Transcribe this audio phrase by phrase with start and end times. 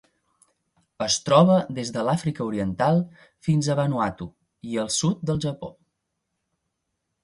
[1.07, 2.99] Es troba des de l'Àfrica Oriental
[3.51, 4.31] fins a Vanuatu
[4.75, 5.75] i el sud del Japó.